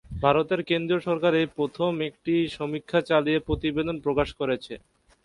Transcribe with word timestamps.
ভারতের 0.21 0.61
কেন্দ্রীয় 0.69 1.01
সরকার 1.07 1.31
এই 1.35 1.47
প্রথম 1.57 1.91
একটি 2.09 2.33
সমীক্ষা 2.57 2.99
চালিয়ে 3.09 3.39
প্রতিবেদন 3.47 3.95
প্রকাশ 4.05 4.29
করেছে। 4.39 4.73